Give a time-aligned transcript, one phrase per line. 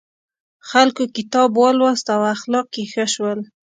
[0.69, 3.39] خلکو کتاب ولوست او اخلاق یې ښه شول.